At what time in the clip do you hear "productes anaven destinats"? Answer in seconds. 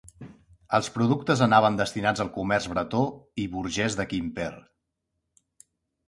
0.93-2.23